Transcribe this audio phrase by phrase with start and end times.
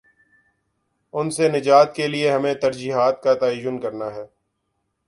[1.13, 4.25] ان سے نجات کے لیے ہمیں ترجیحات کا تعین کرنا ہے۔